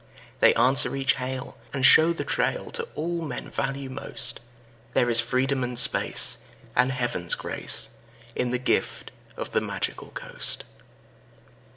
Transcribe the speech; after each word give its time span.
They 0.39 0.55
answer 0.55 0.95
each 0.95 1.17
hail 1.17 1.59
and 1.73 1.85
show 1.85 2.11
the 2.11 2.23
trail 2.25 2.71
To 2.71 2.87
all 2.95 3.21
men 3.21 3.51
value 3.51 3.87
most. 3.87 4.39
There 4.95 5.11
is 5.11 5.19
freedom 5.21 5.63
and 5.63 5.77
space 5.77 6.39
and 6.75 6.91
Heaven's 6.91 7.35
grace 7.35 7.89
In 8.35 8.49
the 8.49 8.57
gift 8.57 9.11
of 9.37 9.51
the 9.51 9.61
Magical 9.61 10.09
Coast. 10.09 10.63